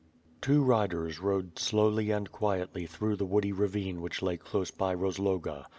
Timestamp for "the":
3.17-3.25